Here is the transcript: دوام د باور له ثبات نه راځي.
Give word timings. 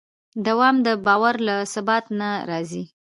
دوام 0.45 0.75
د 0.85 0.87
باور 1.05 1.35
له 1.47 1.55
ثبات 1.73 2.05
نه 2.19 2.29
راځي. 2.49 2.83